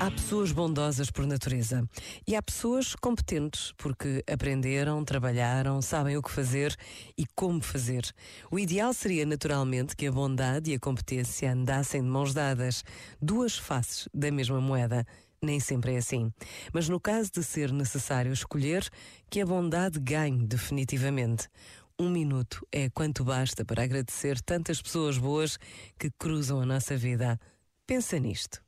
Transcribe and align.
Há 0.00 0.12
pessoas 0.12 0.52
bondosas 0.52 1.10
por 1.10 1.26
natureza 1.26 1.82
e 2.24 2.36
há 2.36 2.40
pessoas 2.40 2.94
competentes 2.94 3.72
porque 3.76 4.22
aprenderam, 4.32 5.04
trabalharam, 5.04 5.82
sabem 5.82 6.16
o 6.16 6.22
que 6.22 6.30
fazer 6.30 6.76
e 7.16 7.26
como 7.34 7.60
fazer. 7.60 8.04
O 8.48 8.60
ideal 8.60 8.94
seria 8.94 9.26
naturalmente 9.26 9.96
que 9.96 10.06
a 10.06 10.12
bondade 10.12 10.70
e 10.70 10.74
a 10.74 10.78
competência 10.78 11.52
andassem 11.52 12.00
de 12.00 12.08
mãos 12.08 12.32
dadas, 12.32 12.84
duas 13.20 13.58
faces 13.58 14.08
da 14.14 14.30
mesma 14.30 14.60
moeda. 14.60 15.04
Nem 15.42 15.58
sempre 15.58 15.94
é 15.94 15.96
assim. 15.96 16.32
Mas 16.72 16.88
no 16.88 17.00
caso 17.00 17.32
de 17.32 17.42
ser 17.42 17.72
necessário 17.72 18.32
escolher, 18.32 18.88
que 19.28 19.40
a 19.40 19.46
bondade 19.46 19.98
ganhe 19.98 20.46
definitivamente. 20.46 21.48
Um 21.98 22.08
minuto 22.08 22.64
é 22.70 22.88
quanto 22.88 23.24
basta 23.24 23.64
para 23.64 23.82
agradecer 23.82 24.40
tantas 24.42 24.80
pessoas 24.80 25.18
boas 25.18 25.58
que 25.98 26.08
cruzam 26.16 26.60
a 26.60 26.66
nossa 26.66 26.96
vida. 26.96 27.36
Pensa 27.84 28.16
nisto 28.20 28.67